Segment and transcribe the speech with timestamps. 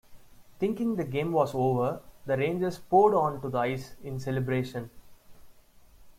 [0.57, 4.89] Thinking the game was over, the Rangers poured onto the ice in celebration.